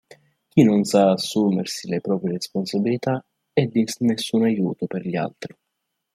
Chi 0.47 0.63
non 0.63 0.83
sa 0.83 1.11
assumersi 1.11 1.87
le 1.87 2.01
proprie 2.01 2.31
responsabilità, 2.31 3.23
è 3.53 3.67
di 3.67 3.85
nessuno 3.99 4.45
aiuto 4.45 4.87
per 4.87 5.05
gli 5.07 5.15
altri. 5.15 5.55